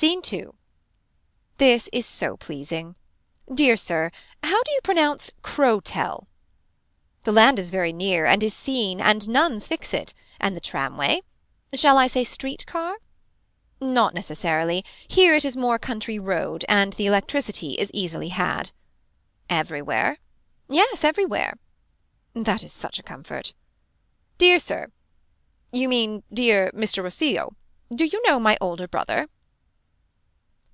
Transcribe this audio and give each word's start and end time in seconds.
Scene 0.00 0.22
2. 0.22 0.54
This 1.58 1.90
is 1.92 2.06
so 2.06 2.34
pleasing. 2.38 2.94
Dear 3.52 3.76
Sir. 3.76 4.10
How 4.42 4.62
do 4.62 4.72
you 4.72 4.80
pronounce 4.82 5.30
Crowtell. 5.42 6.26
The 7.24 7.32
land 7.32 7.58
is 7.58 7.70
very 7.70 7.92
near 7.92 8.24
and 8.24 8.42
is 8.42 8.54
seen 8.54 8.98
and 9.02 9.28
nuns 9.28 9.68
fix 9.68 9.92
it. 9.92 10.14
And 10.40 10.56
the 10.56 10.60
tramway. 10.60 11.20
Shall 11.74 11.98
I 11.98 12.06
say 12.06 12.24
street 12.24 12.64
car. 12.64 12.96
Not 13.78 14.14
necessarily 14.14 14.86
here 15.06 15.34
it 15.34 15.44
is 15.44 15.54
more 15.54 15.74
a 15.74 15.78
country 15.78 16.18
road 16.18 16.64
and 16.66 16.94
the 16.94 17.04
electricity 17.04 17.74
is 17.74 17.90
easily 17.92 18.30
had. 18.30 18.70
Everywhere. 19.50 20.16
Yes 20.66 21.04
everywhere. 21.04 21.58
That 22.32 22.62
is 22.62 22.72
such 22.72 22.98
a 22.98 23.02
comfort. 23.02 23.52
Dear 24.38 24.58
sir. 24.60 24.90
You 25.72 25.90
mean 25.90 26.22
dear 26.32 26.70
Mr. 26.72 27.02
Rossilo 27.04 27.54
do 27.94 28.06
you 28.06 28.22
know 28.22 28.40
my 28.40 28.56
older 28.62 28.88
brother. 28.88 29.28